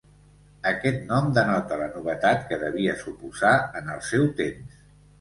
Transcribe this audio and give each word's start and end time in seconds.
Aquest 0.71 1.03
nom 1.11 1.27
denota 1.39 1.79
la 1.83 1.91
novetat 1.99 2.43
que 2.49 2.61
devia 2.65 2.99
suposar 3.05 3.55
en 3.83 3.97
el 3.99 4.07
seu 4.13 4.31
temps. 4.45 4.87